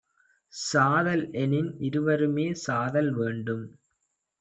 சாதல்எனில் 0.53 1.71
இருவருமே 1.81 2.49
சாதல் 2.65 3.13
வேண்டும் 3.13 3.65